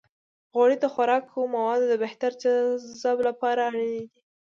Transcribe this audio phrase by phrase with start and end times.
[0.53, 4.05] غوړې د خوراکي موادو د بهتر جذب لپاره اړینې دي.